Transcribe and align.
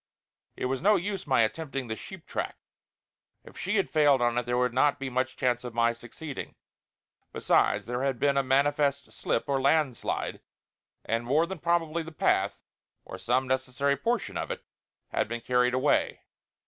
It 0.55 0.65
was 0.65 0.81
no 0.81 0.95
use 0.95 1.27
my 1.27 1.43
attempting 1.43 1.87
the 1.87 1.95
sheep 1.95 2.25
track; 2.25 2.55
if 3.43 3.55
she 3.55 3.75
had 3.75 3.91
failed 3.91 4.19
on 4.19 4.35
it 4.35 4.47
there 4.47 4.57
would 4.57 4.73
not 4.73 4.97
be 4.99 5.11
much 5.11 5.37
chance 5.37 5.63
of 5.63 5.75
my 5.75 5.93
succeeding. 5.93 6.55
Besides, 7.31 7.85
there 7.85 8.01
had 8.01 8.17
been 8.17 8.35
a 8.35 8.41
manifest 8.41 9.11
slip 9.13 9.47
or 9.47 9.61
landslide; 9.61 10.41
and 11.05 11.23
more 11.23 11.45
than 11.45 11.59
probably 11.59 12.01
the 12.01 12.11
path, 12.11 12.57
or 13.05 13.19
some 13.19 13.47
necessary 13.47 13.95
portion 13.95 14.37
of 14.37 14.49
it, 14.49 14.63
had 15.09 15.27
been 15.27 15.41
carried 15.41 15.75
away. 15.75 16.23